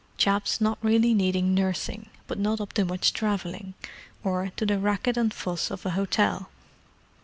[0.17, 3.75] Chaps not really needing nursing, but not up to much travelling,
[4.23, 6.49] or to the racket and fuss of an hotel."